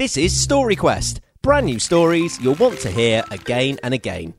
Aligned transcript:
This 0.00 0.16
is 0.16 0.34
Story 0.34 0.76
Quest, 0.76 1.20
brand 1.42 1.66
new 1.66 1.78
stories 1.78 2.40
you'll 2.40 2.54
want 2.54 2.78
to 2.80 2.90
hear 2.90 3.22
again 3.30 3.78
and 3.82 3.92
again. 3.92 4.32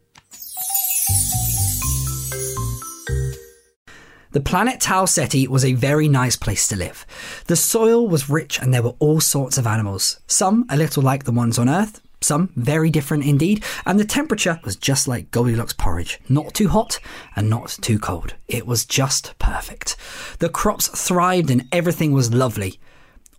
The 4.32 4.42
planet 4.44 4.82
Tau 4.82 5.06
Ceti 5.06 5.48
was 5.48 5.64
a 5.64 5.74
very 5.74 6.08
nice 6.08 6.36
place 6.36 6.68
to 6.70 6.76
live. 6.76 7.06
The 7.46 7.56
soil 7.56 8.08
was 8.08 8.28
rich 8.28 8.60
and 8.60 8.74
there 8.74 8.82
were 8.82 8.96
all 8.98 9.22
sorts 9.22 9.60
of 9.60 9.68
animals, 9.68 10.20
some 10.26 10.66
a 10.68 10.76
little 10.76 11.04
like 11.04 11.26
the 11.26 11.32
ones 11.32 11.60
on 11.60 11.70
Earth, 11.70 12.02
some 12.22 12.50
very 12.56 12.90
different 12.90 13.24
indeed, 13.26 13.64
and 13.86 14.00
the 14.00 14.04
temperature 14.04 14.60
was 14.64 14.76
just 14.76 15.08
like 15.08 15.30
Goldilocks 15.30 15.74
porridge. 15.74 16.20
Not 16.28 16.56
too 16.56 16.70
hot 16.70 17.00
and 17.36 17.52
not 17.52 17.78
too 17.84 18.00
cold. 18.00 18.34
It 18.48 18.66
was 18.66 18.84
just 18.84 19.38
perfect. 19.38 19.96
The 20.40 20.50
crops 20.50 20.88
thrived 20.88 21.52
and 21.52 21.68
everything 21.72 22.14
was 22.14 22.34
lovely. 22.34 22.80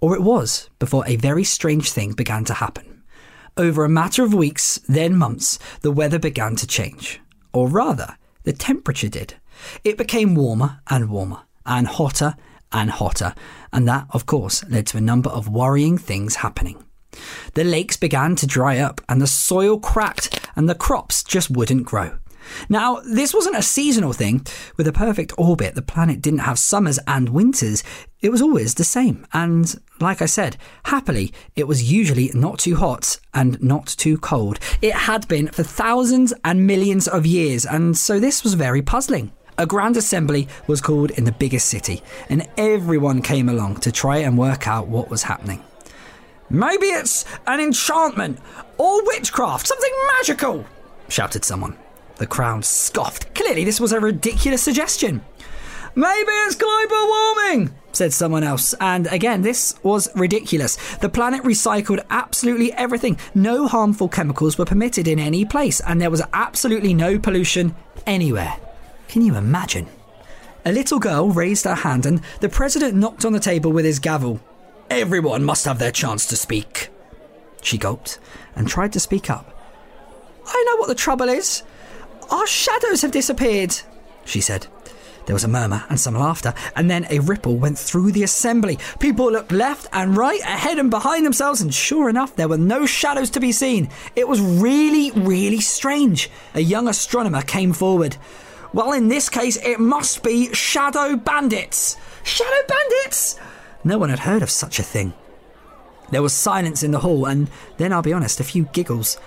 Or 0.03 0.17
it 0.17 0.23
was, 0.23 0.69
before 0.81 1.05
a 1.07 1.15
very 1.15 1.45
strange 1.45 1.93
thing 1.93 2.13
began 2.13 2.45
to 2.47 2.55
happen. 2.55 3.05
Over 3.57 3.85
a 3.85 3.89
matter 3.89 4.25
of 4.25 4.35
weeks, 4.35 4.81
then 4.89 5.17
months, 5.17 5.61
the 5.83 5.93
weather 5.93 6.19
began 6.19 6.57
to 6.57 6.67
change. 6.67 7.21
Or 7.53 7.69
rather, 7.69 8.17
the 8.43 8.53
temperature 8.53 9.09
did. 9.09 9.35
It 9.85 9.97
became 9.97 10.35
warmer 10.35 10.81
and 10.89 11.09
warmer, 11.09 11.43
and 11.65 11.87
hotter 11.87 12.35
and 12.73 12.91
hotter, 12.91 13.33
and 13.73 13.87
that, 13.87 14.09
of 14.11 14.27
course, 14.27 14.65
led 14.69 14.89
to 14.89 14.99
a 14.99 15.01
number 15.03 15.31
of 15.31 15.49
worrying 15.49 15.99
things 15.99 16.37
happening. 16.37 16.85
The 17.55 17.63
lakes 17.63 17.97
began 17.97 18.35
to 18.37 18.47
dry 18.47 18.79
up, 18.79 19.01
and 19.09 19.21
the 19.21 19.29
soil 19.29 19.79
cracked, 19.79 20.51
and 20.57 20.69
the 20.69 20.75
crops 20.75 21.23
just 21.23 21.49
wouldn't 21.49 21.85
grow. 21.85 22.19
Now, 22.69 23.01
this 23.05 23.35
wasn't 23.35 23.57
a 23.57 23.63
seasonal 23.63 24.13
thing. 24.13 24.47
With 24.77 24.87
a 24.87 24.93
perfect 24.93 25.33
orbit, 25.37 25.75
the 25.75 25.83
planet 25.83 26.23
didn't 26.23 26.41
have 26.41 26.59
summers 26.59 26.99
and 27.07 27.29
winters. 27.31 27.83
It 28.21 28.31
was 28.31 28.43
always 28.43 28.75
the 28.75 28.85
same. 28.85 29.27
And 29.33 29.75
like 30.01 30.23
I 30.23 30.27
said, 30.27 30.57
happily, 30.85 31.33
it 31.57 31.69
was 31.69 31.91
usually 31.93 32.31
not 32.35 32.59
too 32.59 32.77
hot 32.77 33.19
and 33.35 33.63
not 33.63 33.87
too 33.87 34.19
cold. 34.19 34.59
It 34.81 34.95
had 34.95 35.29
been 35.29 35.49
for 35.49 35.63
thousands 35.63 36.33
and 36.45 36.67
millions 36.67 37.09
of 37.09 37.27
years, 37.27 37.65
and 37.67 37.97
so 37.97 38.19
this 38.19 38.43
was 38.43 38.55
very 38.55 38.83
puzzling. 38.83 39.33
A 39.59 39.67
grand 39.67 39.97
assembly 39.97 40.49
was 40.67 40.81
called 40.81 41.11
in 41.13 41.25
the 41.25 41.33
biggest 41.33 41.69
city, 41.69 42.03
and 42.29 42.49
everyone 42.57 43.23
came 43.23 43.49
along 43.49 43.77
to 43.81 43.93
try 43.93 44.19
and 44.19 44.39
work 44.39 44.67
out 44.67 44.89
what 44.89 45.11
was 45.11 45.23
happening. 45.23 45.63
Maybe 46.49 46.87
it's 46.87 47.25
an 47.47 47.61
enchantment 47.61 48.39
or 48.79 49.05
witchcraft, 49.07 49.67
something 49.67 49.93
magical, 50.17 50.67
shouted 51.09 51.45
someone. 51.45 51.77
The 52.23 52.29
crowd 52.29 52.65
scoffed. 52.65 53.35
Clearly, 53.35 53.65
this 53.65 53.81
was 53.81 53.91
a 53.91 53.99
ridiculous 53.99 54.63
suggestion. 54.63 55.25
Maybe 55.97 56.31
it's 56.31 56.55
global 56.55 57.09
warming, 57.09 57.75
said 57.91 58.13
someone 58.13 58.45
else. 58.45 58.75
And 58.75 59.09
again, 59.09 59.43
this 59.43 59.75
was 59.83 60.09
ridiculous. 60.15 60.77
The 60.99 61.09
planet 61.09 61.43
recycled 61.43 62.07
absolutely 62.11 62.73
everything. 62.75 63.19
No 63.35 63.67
harmful 63.67 64.09
chemicals 64.09 64.57
were 64.57 64.65
permitted 64.65 65.09
in 65.09 65.19
any 65.19 65.45
place, 65.45 65.81
and 65.81 66.01
there 66.01 66.13
was 66.13 66.23
absolutely 66.33 66.95
no 66.95 67.19
pollution 67.19 67.75
anywhere. 68.07 68.55
Can 69.09 69.23
you 69.23 69.35
imagine? 69.35 69.89
A 70.65 70.71
little 70.71 71.01
girl 71.01 71.31
raised 71.31 71.65
her 71.65 71.75
hand, 71.75 72.07
and 72.07 72.21
the 72.39 72.49
president 72.49 72.95
knocked 72.95 73.25
on 73.25 73.33
the 73.33 73.41
table 73.41 73.73
with 73.73 73.85
his 73.85 73.99
gavel. 73.99 74.39
Everyone 74.91 75.43
must 75.43 75.65
have 75.65 75.81
their 75.81 75.91
chance 75.91 76.25
to 76.27 76.37
speak. 76.37 76.89
She 77.63 77.79
gulped 77.79 78.21
and 78.55 78.69
tried 78.69 78.93
to 78.93 79.01
speak 79.01 79.29
up. 79.29 79.59
I 80.47 80.65
know 80.69 80.77
what 80.77 80.87
the 80.87 80.95
trouble 80.95 81.29
is. 81.29 81.65
Our 82.33 82.47
shadows 82.47 83.03
have 83.03 83.11
disappeared, 83.11 83.77
she 84.25 84.41
said. 84.41 84.67
There 85.27 85.35
was 85.35 85.45
a 85.45 85.49
murmur 85.49 85.85
and 85.91 86.01
some 86.01 86.15
laughter, 86.15 86.55
and 86.75 86.91
then 86.91 87.07
a 87.11 87.21
ripple 87.21 87.57
went 87.57 87.79
through 87.79 88.13
the 88.13 88.23
assembly. 88.23 88.79
People 88.99 89.31
looked 89.31 89.53
left 89.53 89.87
and 89.93 90.17
right, 90.17 90.41
ahead 90.41 90.79
and 90.79 90.91
behind 90.91 91.27
themselves, 91.27 91.61
and 91.61 91.73
sure 91.73 92.09
enough, 92.09 92.35
there 92.35 92.49
were 92.49 92.59
no 92.59 92.87
shadows 92.87 93.29
to 93.31 93.41
be 93.41 93.53
seen. 93.53 93.91
It 94.17 94.27
was 94.27 94.41
really, 94.41 95.11
really 95.13 95.61
strange. 95.61 96.31
A 96.55 96.61
young 96.61 96.89
astronomer 96.89 97.43
came 97.43 97.75
forward. 97.75 98.17
Well, 98.73 98.93
in 98.93 99.09
this 99.09 99.29
case, 99.29 99.59
it 99.59 99.79
must 99.79 100.23
be 100.23 100.53
shadow 100.55 101.17
bandits. 101.17 101.97
Shadow 102.25 102.67
bandits? 102.67 103.39
No 103.85 103.99
one 103.99 104.09
had 104.09 104.21
heard 104.21 104.43
of 104.43 104.51
such 104.51 104.79
a 104.79 104.83
thing. 104.83 105.13
There 106.11 106.23
was 106.23 106.33
silence 106.33 106.83
in 106.83 106.93
the 106.93 107.01
hall, 107.01 107.27
and 107.27 107.51
then 107.77 107.93
I'll 107.93 108.03
be 108.03 108.13
honest, 108.13 108.41
a 108.41 108.45
few 108.45 108.65
giggles. 108.73 109.19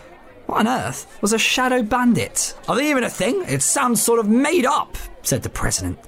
What 0.46 0.60
on 0.60 0.68
earth 0.68 1.18
was 1.22 1.34
a 1.34 1.40
shadow 1.40 1.82
bandit? 1.82 2.54
Are 2.68 2.76
they 2.76 2.90
even 2.90 3.04
a 3.04 3.10
thing? 3.10 3.44
It 3.48 3.62
sounds 3.62 4.02
sort 4.02 4.20
of 4.20 4.28
made 4.28 4.66
up, 4.66 4.98
said 5.24 5.44
the 5.44 5.50
president. 5.50 6.00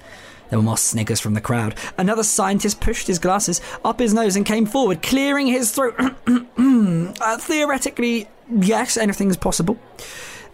There 0.48 0.58
were 0.58 0.64
more 0.64 0.78
sniggers 0.78 1.20
from 1.20 1.34
the 1.34 1.40
crowd. 1.40 1.74
Another 1.98 2.22
scientist 2.22 2.80
pushed 2.80 3.06
his 3.06 3.18
glasses 3.18 3.60
up 3.84 3.98
his 4.00 4.14
nose 4.14 4.36
and 4.36 4.46
came 4.46 4.64
forward, 4.64 5.02
clearing 5.02 5.46
his 5.46 5.72
throat. 5.72 5.94
uh, 6.26 7.38
theoretically, 7.38 8.28
yes, 8.50 8.96
anything's 8.96 9.36
possible. 9.36 9.78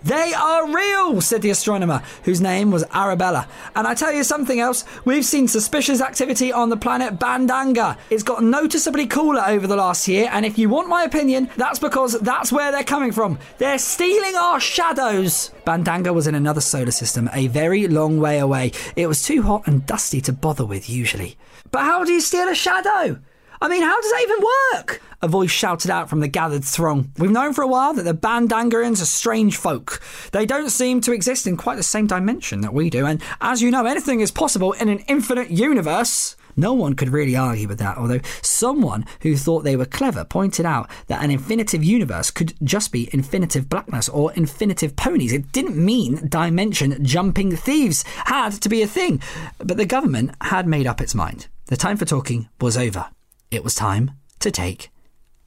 They 0.05 0.35
are 0.35 0.71
real, 0.71 1.23
said 1.23 1.41
the 1.41 1.49
astronomer, 1.49 2.03
whose 2.25 2.39
name 2.39 2.71
was 2.71 2.85
Arabella. 2.93 3.49
And 3.75 3.87
I 3.87 3.95
tell 3.95 4.13
you 4.13 4.23
something 4.23 4.61
else, 4.61 4.85
we've 5.07 5.25
seen 5.25 5.49
suspicious 5.49 6.03
activity 6.03 6.53
on 6.53 6.69
the 6.69 6.77
planet 6.77 7.19
Bandanga. 7.19 7.97
It's 8.11 8.23
got 8.23 8.43
noticeably 8.43 9.07
cooler 9.07 9.43
over 9.47 9.67
the 9.67 9.77
last 9.77 10.07
year, 10.07 10.29
and 10.31 10.45
if 10.45 10.59
you 10.59 10.69
want 10.69 10.91
my 10.91 11.05
opinion, 11.05 11.49
that's 11.57 11.79
because 11.79 12.21
that's 12.21 12.53
where 12.53 12.71
they're 12.71 12.85
coming 12.85 13.13
from. 13.13 13.39
They're 13.57 13.79
stealing 13.79 14.37
our 14.37 14.61
shadows. 14.61 15.51
Bandanga 15.67 16.13
was 16.13 16.27
in 16.27 16.35
another 16.35 16.61
solar 16.61 16.91
system, 16.91 17.31
a 17.33 17.47
very 17.47 17.89
long 17.89 18.21
way 18.21 18.39
away. 18.39 18.73
It 18.97 19.07
was 19.07 19.23
too 19.23 19.41
hot 19.43 19.67
and 19.67 19.87
dusty 19.87 20.21
to 20.21 20.35
bother 20.35 20.67
with 20.67 20.91
usually. 20.91 21.39
But 21.71 21.85
how 21.85 22.05
do 22.05 22.13
you 22.13 22.21
steal 22.21 22.51
a 22.51 22.55
shadow? 22.55 23.21
I 23.61 23.69
mean, 23.69 23.83
how 23.83 24.01
does 24.01 24.11
that 24.11 24.23
even 24.23 24.45
work? 24.75 25.03
A 25.23 25.29
voice 25.29 25.51
shouted 25.51 25.91
out 25.91 26.11
from 26.11 26.21
the 26.21 26.29
gathered 26.29 26.65
throng. 26.65 27.11
We've 27.19 27.31
known 27.31 27.53
for 27.53 27.63
a 27.63 27.69
while 27.69 27.95
that 27.95 28.03
the 28.03 28.15
Bandangarians 28.15 29.01
are 29.01 29.07
strange 29.07 29.57
folk. 29.57 30.03
They 30.33 30.45
don't 30.45 30.71
seem 30.71 31.01
to 31.03 31.13
exist 31.13 31.47
in 31.47 31.57
quite 31.57 31.77
the 31.77 31.83
same 31.83 32.07
dimension 32.07 32.61
that 32.61 32.75
we 32.75 32.91
do, 32.91 33.07
and 33.07 33.23
as 33.41 33.63
you 33.63 33.71
know, 33.71 33.87
anything 33.87 34.21
is 34.21 34.31
possible 34.31 34.73
in 34.73 34.89
an 34.89 34.99
infinite 35.09 35.51
universe. 35.51 36.37
No 36.57 36.73
one 36.73 36.95
could 36.95 37.09
really 37.09 37.35
argue 37.35 37.67
with 37.67 37.79
that, 37.79 37.97
although 37.97 38.21
someone 38.43 39.07
who 39.23 39.37
thought 39.37 39.65
they 39.65 39.77
were 39.77 39.87
clever 39.87 40.25
pointed 40.25 40.67
out 40.67 40.89
that 41.09 41.23
an 41.23 41.31
infinitive 41.31 41.83
universe 41.83 42.31
could 42.31 42.55
just 42.63 42.93
be 42.93 43.11
infinitive 43.13 43.69
blackness 43.69 44.09
or 44.09 44.33
infinitive 44.35 44.95
ponies. 44.95 45.33
It 45.33 45.53
didn't 45.53 45.77
mean 45.77 46.29
dimension 46.29 47.05
jumping 47.05 47.57
thieves 47.57 48.05
had 48.27 48.53
to 48.53 48.69
be 48.69 48.83
a 48.83 48.87
thing. 48.87 49.21
But 49.59 49.79
the 49.79 49.87
government 49.87 50.33
had 50.43 50.69
made 50.69 50.87
up 50.87 51.01
its 51.01 51.15
mind. 51.15 51.49
The 51.67 51.77
time 51.77 51.97
for 51.97 52.05
talking 52.05 52.49
was 52.61 52.77
over. 52.77 53.07
It 53.55 53.63
was 53.63 53.77
time 53.77 54.11
to 54.41 54.51
take 54.51 54.91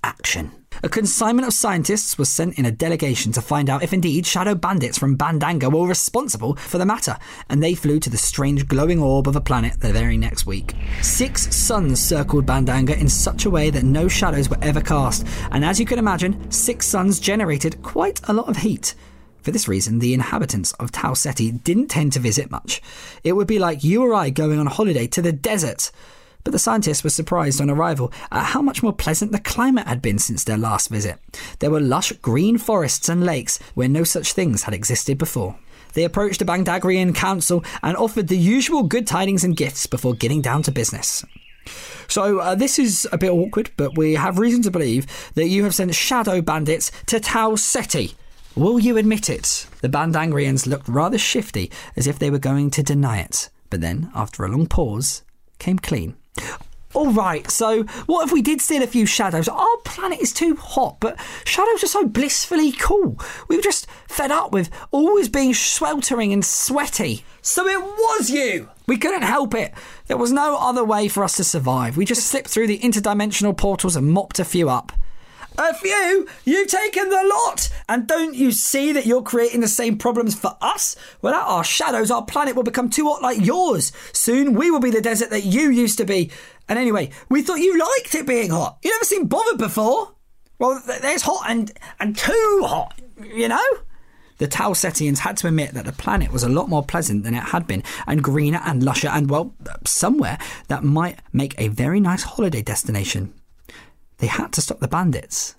action. 0.02 0.54
A 0.82 0.88
consignment 0.88 1.46
of 1.46 1.54
scientists 1.54 2.18
was 2.18 2.30
sent 2.30 2.58
in 2.58 2.66
a 2.66 2.72
delegation 2.72 3.34
to 3.34 3.42
find 3.42 3.70
out 3.70 3.84
if 3.84 3.92
indeed 3.92 4.26
shadow 4.26 4.56
bandits 4.56 4.98
from 4.98 5.18
Bandanga 5.18 5.70
were 5.70 5.86
responsible 5.86 6.56
for 6.56 6.78
the 6.78 6.86
matter, 6.86 7.18
and 7.50 7.62
they 7.62 7.76
flew 7.76 8.00
to 8.00 8.10
the 8.10 8.18
strange 8.18 8.66
glowing 8.66 9.02
orb 9.02 9.28
of 9.28 9.36
a 9.36 9.42
planet 9.42 9.82
the 9.82 9.92
very 9.92 10.16
next 10.16 10.46
week. 10.46 10.74
Six 11.02 11.54
suns 11.54 12.02
circled 12.02 12.46
Bandanga 12.46 12.98
in 12.98 13.10
such 13.10 13.44
a 13.44 13.50
way 13.50 13.70
that 13.72 13.84
no 13.84 14.08
shadows 14.08 14.50
were 14.50 14.58
ever 14.62 14.80
cast, 14.80 15.28
and 15.52 15.66
as 15.66 15.78
you 15.78 15.86
can 15.86 16.00
imagine, 16.00 16.50
six 16.50 16.88
suns 16.88 17.20
generated 17.20 17.84
quite 17.84 18.22
a 18.30 18.34
lot 18.34 18.48
of 18.48 18.56
heat. 18.56 18.96
For 19.42 19.52
this 19.52 19.68
reason, 19.68 20.00
the 20.00 20.14
inhabitants 20.14 20.72
of 20.74 20.94
Tau 20.94 21.14
Ceti 21.14 21.52
didn't 21.52 21.88
tend 21.88 22.14
to 22.14 22.20
visit 22.20 22.52
much. 22.52 22.82
It 23.26 23.34
would 23.34 23.48
be 23.48 23.60
like 23.60 23.84
you 23.84 24.02
or 24.02 24.14
I 24.14 24.30
going 24.30 24.60
on 24.60 24.68
holiday 24.68 25.08
to 25.08 25.22
the 25.22 25.34
desert. 25.34 25.92
But 26.48 26.54
the 26.54 26.60
scientists 26.60 27.04
were 27.04 27.10
surprised 27.10 27.60
on 27.60 27.70
arrival 27.70 28.10
at 28.32 28.46
how 28.46 28.62
much 28.62 28.82
more 28.82 28.94
pleasant 28.94 29.34
the 29.34 29.40
climate 29.40 29.86
had 29.86 30.02
been 30.02 30.18
since 30.18 30.46
their 30.46 30.58
last 30.58 30.88
visit. 30.88 31.20
There 31.60 31.70
were 31.70 31.82
lush 31.82 32.14
green 32.22 32.58
forests 32.58 33.10
and 33.10 33.26
lakes 33.26 33.60
where 33.74 33.90
no 33.90 34.06
such 34.06 34.32
things 34.32 34.64
had 34.64 34.74
existed 34.74 35.18
before. 35.18 35.60
They 35.92 36.06
approached 36.06 36.40
the 36.40 36.46
Bandagrian 36.46 37.14
council 37.14 37.66
and 37.84 37.98
offered 37.98 38.30
the 38.30 38.38
usual 38.38 38.84
good 38.84 39.06
tidings 39.06 39.44
and 39.44 39.58
gifts 39.58 39.88
before 39.88 40.14
getting 40.14 40.42
down 40.42 40.64
to 40.64 40.72
business. 40.72 41.26
So, 42.08 42.40
uh, 42.40 42.56
this 42.56 42.80
is 42.80 43.06
a 43.12 43.18
bit 43.18 43.32
awkward, 43.32 43.72
but 43.76 43.98
we 43.98 44.14
have 44.14 44.40
reason 44.40 44.62
to 44.62 44.72
believe 44.72 45.06
that 45.34 45.50
you 45.50 45.66
have 45.66 45.76
sent 45.76 45.94
shadow 45.96 46.40
bandits 46.40 46.94
to 47.08 47.20
Tau 47.20 47.58
Ceti. 47.58 48.16
Will 48.56 48.80
you 48.80 48.96
admit 48.96 49.30
it? 49.30 49.68
The 49.82 49.90
Bandangrians 49.90 50.66
looked 50.66 50.88
rather 50.88 51.18
shifty, 51.18 51.70
as 51.98 52.08
if 52.08 52.18
they 52.18 52.30
were 52.30 52.40
going 52.40 52.72
to 52.72 52.84
deny 52.84 53.20
it. 53.20 53.50
But 53.70 53.82
then, 53.82 54.10
after 54.16 54.46
a 54.46 54.50
long 54.50 54.68
pause, 54.68 55.24
came 55.60 55.80
clean. 55.80 56.16
All 56.94 57.12
right, 57.12 57.50
so 57.52 57.84
what 58.06 58.26
if 58.26 58.32
we 58.32 58.42
did 58.42 58.62
steal 58.62 58.82
a 58.82 58.88
few 58.88 59.06
shadows? 59.06 59.48
Our 59.48 59.78
planet 59.84 60.20
is 60.20 60.34
too 60.34 60.56
hot, 60.56 60.98
but 61.00 61.20
shadows 61.46 61.84
are 61.84 61.88
so 61.88 62.08
blissfully 62.08 62.72
cool. 62.72 63.20
We 63.48 63.58
were 63.58 63.62
just 63.62 63.88
fed 64.08 64.32
up 64.32 64.52
with 64.52 64.70
always 64.92 65.30
being 65.30 65.54
sweltering 65.54 66.34
and 66.34 66.44
sweaty. 66.44 67.24
So 67.42 67.68
it 67.68 67.82
was 67.82 68.32
you! 68.32 68.70
We 68.88 68.98
couldn't 68.98 69.24
help 69.24 69.54
it. 69.54 69.74
There 70.08 70.18
was 70.18 70.32
no 70.32 70.58
other 70.58 70.84
way 70.84 71.08
for 71.08 71.24
us 71.24 71.36
to 71.38 71.44
survive. 71.44 71.98
We 71.98 72.06
just 72.06 72.26
slipped 72.26 72.50
through 72.50 72.68
the 72.68 72.80
interdimensional 72.80 73.56
portals 73.56 73.96
and 73.96 74.08
mopped 74.08 74.40
a 74.40 74.46
few 74.46 74.70
up. 74.70 74.92
A 75.60 75.74
few? 75.74 76.28
You've 76.46 76.68
taken 76.68 77.10
the 77.10 77.24
lot! 77.36 77.70
And 77.90 78.06
don't 78.06 78.36
you 78.36 78.52
see 78.52 78.92
that 78.92 79.08
you're 79.08 79.24
creating 79.24 79.62
the 79.62 79.68
same 79.68 79.98
problems 79.98 80.36
for 80.36 80.56
us? 80.62 80.96
Without 81.24 81.48
our 81.48 81.64
shadows, 81.64 82.12
our 82.12 82.24
planet 82.24 82.56
will 82.56 82.64
become 82.64 82.92
too 82.92 83.08
hot 83.08 83.24
like 83.24 83.44
yours. 83.44 83.92
Soon 84.14 84.54
we 84.54 84.70
will 84.70 84.80
be 84.80 84.92
the 84.92 85.02
desert 85.02 85.32
that 85.32 85.46
you 85.46 85.70
used 85.72 85.98
to 85.98 86.06
be. 86.06 86.30
And 86.70 86.78
anyway, 86.78 87.10
we 87.30 87.42
thought 87.42 87.56
you 87.56 87.76
liked 87.78 88.14
it 88.14 88.28
being 88.28 88.52
hot. 88.52 88.78
You 88.84 88.92
never 88.92 89.06
seemed 89.06 89.30
bothered 89.30 89.58
before. 89.58 90.14
Well, 90.60 90.80
th- 90.86 91.02
there's 91.02 91.24
hot 91.24 91.50
and, 91.50 91.72
and 92.00 92.16
too 92.16 92.62
hot, 92.64 93.00
you 93.20 93.48
know? 93.48 93.66
The 94.38 94.48
Tau 94.48 94.74
Cetians 94.74 95.20
had 95.20 95.38
to 95.38 95.48
admit 95.48 95.74
that 95.74 95.86
the 95.86 95.92
planet 95.92 96.32
was 96.32 96.44
a 96.44 96.50
lot 96.50 96.70
more 96.70 96.84
pleasant 96.84 97.24
than 97.24 97.34
it 97.34 97.46
had 97.46 97.66
been, 97.66 97.82
and 98.06 98.24
greener 98.24 98.62
and 98.64 98.84
lusher, 98.84 99.08
and 99.08 99.28
well, 99.28 99.56
somewhere 99.86 100.38
that 100.68 100.84
might 100.84 101.18
make 101.34 101.56
a 101.58 101.70
very 101.70 102.00
nice 102.00 102.22
holiday 102.22 102.62
destination. 102.62 103.34
They 104.18 104.28
had 104.28 104.54
to 104.54 104.62
stop 104.62 104.80
the 104.80 104.88
bandits. 104.88 105.56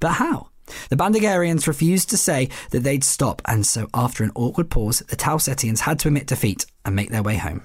But 0.00 0.12
how? 0.12 0.48
The 0.90 0.96
Bandagarians 0.96 1.66
refused 1.66 2.10
to 2.10 2.16
say 2.16 2.48
that 2.70 2.80
they'd 2.80 3.04
stop, 3.04 3.40
and 3.44 3.64
so 3.64 3.88
after 3.94 4.24
an 4.24 4.32
awkward 4.34 4.68
pause, 4.68 4.98
the 5.00 5.16
Tau 5.16 5.36
Cetians 5.36 5.80
had 5.80 5.98
to 6.00 6.08
admit 6.08 6.26
defeat 6.26 6.66
and 6.84 6.96
make 6.96 7.10
their 7.10 7.22
way 7.22 7.36
home. 7.36 7.62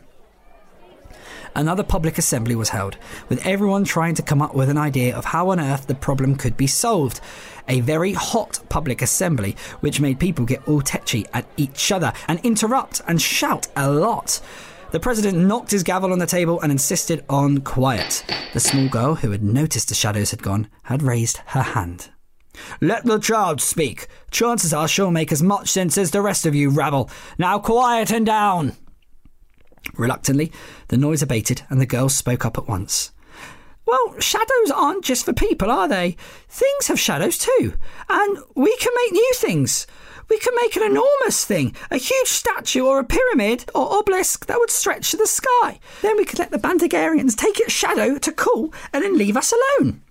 Another 1.53 1.83
public 1.83 2.17
assembly 2.17 2.55
was 2.55 2.69
held, 2.69 2.97
with 3.27 3.45
everyone 3.45 3.83
trying 3.83 4.15
to 4.15 4.21
come 4.21 4.41
up 4.41 4.55
with 4.55 4.69
an 4.69 4.77
idea 4.77 5.15
of 5.15 5.25
how 5.25 5.49
on 5.49 5.59
earth 5.59 5.87
the 5.87 5.95
problem 5.95 6.35
could 6.35 6.55
be 6.55 6.67
solved. 6.67 7.19
A 7.67 7.81
very 7.81 8.13
hot 8.13 8.59
public 8.69 9.01
assembly, 9.01 9.57
which 9.81 9.99
made 9.99 10.19
people 10.19 10.45
get 10.45 10.65
all 10.67 10.81
tetchy 10.81 11.25
at 11.33 11.45
each 11.57 11.91
other 11.91 12.13
and 12.27 12.39
interrupt 12.45 13.01
and 13.07 13.21
shout 13.21 13.67
a 13.75 13.91
lot. 13.91 14.39
The 14.91 14.99
president 14.99 15.37
knocked 15.37 15.71
his 15.71 15.83
gavel 15.83 16.11
on 16.11 16.19
the 16.19 16.25
table 16.25 16.59
and 16.59 16.69
insisted 16.69 17.23
on 17.29 17.61
quiet. 17.61 18.25
The 18.53 18.59
small 18.59 18.89
girl, 18.89 19.15
who 19.15 19.31
had 19.31 19.41
noticed 19.41 19.87
the 19.87 19.95
shadows 19.95 20.31
had 20.31 20.43
gone, 20.43 20.67
had 20.83 21.01
raised 21.01 21.37
her 21.47 21.61
hand. 21.61 22.09
Let 22.81 23.05
the 23.05 23.17
child 23.17 23.61
speak. 23.61 24.07
Chances 24.31 24.73
are 24.73 24.89
she'll 24.89 25.09
make 25.09 25.31
as 25.31 25.41
much 25.41 25.69
sense 25.69 25.97
as 25.97 26.11
the 26.11 26.21
rest 26.21 26.45
of 26.45 26.53
you, 26.53 26.69
rabble. 26.69 27.09
Now 27.37 27.57
quiet 27.57 28.11
and 28.11 28.25
down. 28.25 28.73
Reluctantly, 29.95 30.51
the 30.89 30.97
noise 30.97 31.21
abated 31.21 31.63
and 31.69 31.79
the 31.79 31.85
girl 31.85 32.09
spoke 32.09 32.45
up 32.45 32.57
at 32.57 32.67
once. 32.67 33.11
Well, 33.91 34.17
shadows 34.21 34.71
aren't 34.73 35.03
just 35.03 35.25
for 35.25 35.33
people, 35.33 35.69
are 35.69 35.85
they? 35.85 36.15
Things 36.47 36.87
have 36.87 36.97
shadows 36.97 37.37
too. 37.37 37.73
And 38.07 38.37
we 38.55 38.73
can 38.77 38.93
make 38.95 39.11
new 39.11 39.31
things. 39.35 39.85
We 40.29 40.39
can 40.39 40.55
make 40.55 40.77
an 40.77 40.83
enormous 40.83 41.43
thing, 41.43 41.75
a 41.91 41.97
huge 41.97 42.29
statue 42.29 42.85
or 42.85 42.99
a 42.99 43.03
pyramid 43.03 43.65
or 43.75 43.99
obelisk 43.99 44.45
that 44.45 44.59
would 44.59 44.69
stretch 44.69 45.11
to 45.11 45.17
the 45.17 45.27
sky. 45.27 45.81
Then 46.01 46.15
we 46.15 46.23
could 46.23 46.39
let 46.39 46.51
the 46.51 46.57
Bandagarians 46.57 47.35
take 47.35 47.59
its 47.59 47.73
shadow 47.73 48.17
to 48.17 48.31
cool 48.31 48.73
and 48.93 49.03
then 49.03 49.17
leave 49.17 49.35
us 49.35 49.51
alone. 49.51 50.01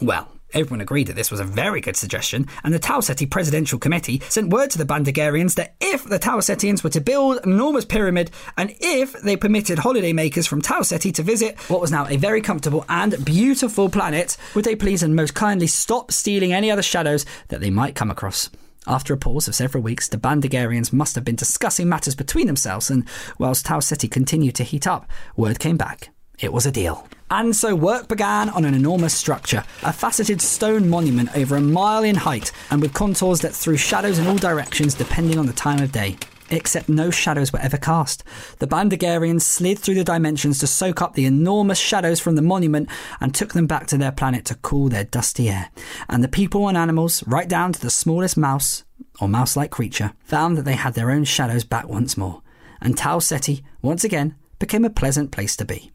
Well, 0.00 0.28
Everyone 0.54 0.80
agreed 0.80 1.08
that 1.08 1.16
this 1.16 1.32
was 1.32 1.40
a 1.40 1.44
very 1.44 1.80
good 1.80 1.96
suggestion, 1.96 2.46
and 2.62 2.72
the 2.72 2.78
Tau 2.78 3.00
Ceti 3.00 3.26
Presidential 3.26 3.76
Committee 3.76 4.22
sent 4.28 4.50
word 4.50 4.70
to 4.70 4.78
the 4.78 4.84
Bandagarians 4.84 5.56
that 5.56 5.74
if 5.80 6.04
the 6.04 6.20
Tau 6.20 6.38
Cetians 6.38 6.84
were 6.84 6.90
to 6.90 7.00
build 7.00 7.40
an 7.42 7.50
enormous 7.50 7.84
pyramid, 7.84 8.30
and 8.56 8.72
if 8.78 9.20
they 9.22 9.36
permitted 9.36 9.80
holidaymakers 9.80 10.46
from 10.46 10.62
Tau 10.62 10.82
Ceti 10.82 11.10
to 11.10 11.24
visit 11.24 11.58
what 11.68 11.80
was 11.80 11.90
now 11.90 12.06
a 12.06 12.16
very 12.16 12.40
comfortable 12.40 12.84
and 12.88 13.24
beautiful 13.24 13.88
planet, 13.88 14.36
would 14.54 14.64
they 14.64 14.76
please 14.76 15.02
and 15.02 15.16
most 15.16 15.34
kindly 15.34 15.66
stop 15.66 16.12
stealing 16.12 16.52
any 16.52 16.70
other 16.70 16.82
shadows 16.82 17.26
that 17.48 17.60
they 17.60 17.70
might 17.70 17.96
come 17.96 18.12
across? 18.12 18.48
After 18.86 19.12
a 19.12 19.16
pause 19.16 19.48
of 19.48 19.56
several 19.56 19.82
weeks, 19.82 20.06
the 20.08 20.18
Bandagarians 20.18 20.92
must 20.92 21.16
have 21.16 21.24
been 21.24 21.34
discussing 21.34 21.88
matters 21.88 22.14
between 22.14 22.46
themselves, 22.46 22.90
and 22.90 23.08
whilst 23.40 23.66
Tau 23.66 23.80
Ceti 23.80 24.06
continued 24.06 24.54
to 24.54 24.62
heat 24.62 24.86
up, 24.86 25.10
word 25.36 25.58
came 25.58 25.76
back. 25.76 26.13
It 26.40 26.52
was 26.52 26.66
a 26.66 26.72
deal. 26.72 27.06
And 27.30 27.56
so 27.56 27.74
work 27.74 28.08
began 28.08 28.50
on 28.50 28.64
an 28.64 28.74
enormous 28.74 29.14
structure, 29.14 29.64
a 29.82 29.92
faceted 29.92 30.40
stone 30.40 30.88
monument 30.88 31.34
over 31.36 31.56
a 31.56 31.60
mile 31.60 32.04
in 32.04 32.16
height 32.16 32.52
and 32.70 32.80
with 32.82 32.94
contours 32.94 33.40
that 33.40 33.54
threw 33.54 33.76
shadows 33.76 34.18
in 34.18 34.26
all 34.26 34.36
directions 34.36 34.94
depending 34.94 35.38
on 35.38 35.46
the 35.46 35.52
time 35.52 35.82
of 35.82 35.92
day. 35.92 36.16
Except 36.50 36.88
no 36.90 37.10
shadows 37.10 37.52
were 37.52 37.60
ever 37.60 37.78
cast. 37.78 38.22
The 38.58 38.66
Bandagarians 38.66 39.42
slid 39.42 39.78
through 39.78 39.94
the 39.94 40.04
dimensions 40.04 40.58
to 40.58 40.66
soak 40.66 41.00
up 41.00 41.14
the 41.14 41.24
enormous 41.24 41.78
shadows 41.78 42.20
from 42.20 42.36
the 42.36 42.42
monument 42.42 42.90
and 43.20 43.34
took 43.34 43.54
them 43.54 43.66
back 43.66 43.86
to 43.88 43.96
their 43.96 44.12
planet 44.12 44.44
to 44.46 44.54
cool 44.56 44.90
their 44.90 45.04
dusty 45.04 45.48
air. 45.48 45.70
And 46.08 46.22
the 46.22 46.28
people 46.28 46.68
and 46.68 46.76
animals, 46.76 47.26
right 47.26 47.48
down 47.48 47.72
to 47.72 47.80
the 47.80 47.90
smallest 47.90 48.36
mouse, 48.36 48.84
or 49.20 49.28
mouse 49.28 49.56
like 49.56 49.70
creature, 49.70 50.12
found 50.20 50.58
that 50.58 50.66
they 50.66 50.74
had 50.74 50.92
their 50.94 51.10
own 51.10 51.24
shadows 51.24 51.64
back 51.64 51.88
once 51.88 52.16
more. 52.16 52.42
And 52.80 52.96
Tau 52.96 53.20
Ceti, 53.20 53.64
once 53.80 54.04
again, 54.04 54.36
became 54.58 54.84
a 54.84 54.90
pleasant 54.90 55.32
place 55.32 55.56
to 55.56 55.64
be. 55.64 55.93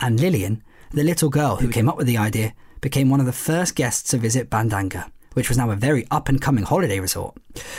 And 0.00 0.20
Lillian, 0.20 0.62
the 0.92 1.04
little 1.04 1.28
girl 1.28 1.56
who 1.56 1.68
came 1.68 1.88
up 1.88 1.96
with 1.96 2.06
the 2.06 2.16
idea 2.16 2.54
became 2.80 3.10
one 3.10 3.20
of 3.20 3.26
the 3.26 3.32
first 3.32 3.74
guests 3.74 4.10
to 4.10 4.18
visit 4.18 4.50
Bandanga, 4.50 5.10
which 5.34 5.48
was 5.48 5.58
now 5.58 5.70
a 5.70 5.76
very 5.76 6.06
up 6.10 6.28
and 6.28 6.40
coming 6.40 6.64
holiday 6.64 7.00
resort. 7.00 7.36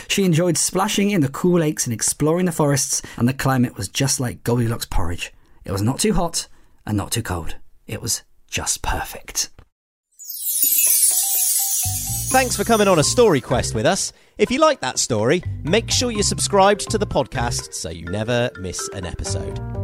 She 0.08 0.24
enjoyed 0.24 0.58
splashing 0.58 1.10
in 1.10 1.20
the 1.20 1.28
cool 1.28 1.60
lakes 1.60 1.86
and 1.86 1.94
exploring 1.94 2.46
the 2.46 2.52
forests, 2.52 3.02
and 3.16 3.28
the 3.28 3.34
climate 3.34 3.76
was 3.76 3.88
just 3.88 4.20
like 4.20 4.44
Goldilocks 4.44 4.86
porridge. 4.86 5.32
It 5.64 5.72
was 5.72 5.82
not 5.82 5.98
too 5.98 6.12
hot 6.12 6.46
and 6.86 6.96
not 6.96 7.12
too 7.12 7.22
cold. 7.22 7.56
It 7.86 8.02
was 8.02 8.22
just 8.48 8.82
perfect. 8.82 9.50
Thanks 12.30 12.56
for 12.56 12.62
coming 12.64 12.86
on 12.86 12.98
a 12.98 13.04
story 13.04 13.40
quest 13.40 13.74
with 13.74 13.86
us. 13.86 14.12
If 14.38 14.50
you 14.50 14.60
like 14.60 14.80
that 14.80 14.98
story, 14.98 15.42
make 15.64 15.90
sure 15.90 16.12
you're 16.12 16.22
subscribed 16.22 16.88
to 16.90 16.98
the 16.98 17.06
podcast 17.06 17.74
so 17.74 17.90
you 17.90 18.04
never 18.04 18.50
miss 18.60 18.88
an 18.90 19.04
episode. 19.04 19.79